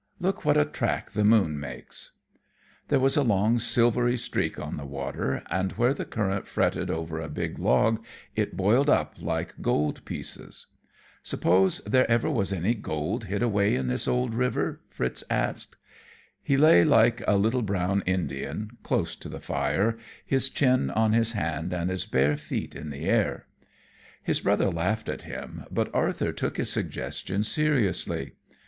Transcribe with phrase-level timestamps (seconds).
[0.19, 2.13] Look what a track the moon makes!"
[2.87, 7.19] There was a long, silvery streak on the water, and where the current fretted over
[7.21, 8.03] a big log
[8.35, 10.65] it boiled up like gold pieces.
[11.21, 15.75] "Suppose there ever was any gold hid away in this old river?" Fritz asked.
[16.41, 21.33] He lay like a little brown Indian, close to the fire, his chin on his
[21.33, 23.45] hand and his bare feet in the air.
[24.23, 28.31] His brother laughed at him, but Arthur took his suggestion seriously.